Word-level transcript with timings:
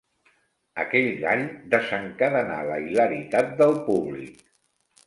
Aquell 0.83 1.09
gall 1.25 1.45
desencadenà 1.75 2.59
la 2.71 2.81
hilaritat 2.89 3.55
del 3.63 3.79
públic. 3.87 4.47